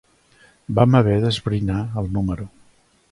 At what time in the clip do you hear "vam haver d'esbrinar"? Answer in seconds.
0.79-1.83